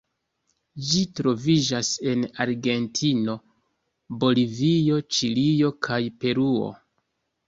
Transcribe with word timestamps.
Ĝi 0.91 0.99
troviĝas 1.17 1.91
en 2.11 2.23
Argentino, 2.45 3.35
Bolivio, 4.23 4.97
Ĉilio, 5.19 5.71
kaj 5.89 6.01
Peruo. 6.25 6.71